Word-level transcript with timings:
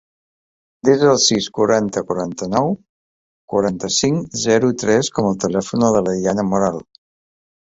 Desa 0.87 1.09
el 1.09 1.19
sis, 1.25 1.49
quaranta, 1.57 2.03
quaranta-nou, 2.11 2.73
quaranta-cinc, 3.55 4.25
zero, 4.47 4.73
tres 4.85 5.13
com 5.19 5.31
a 5.33 5.37
telèfon 5.45 5.87
de 5.89 5.93
la 5.99 6.03
Dayana 6.09 6.49
Moral. 6.49 6.83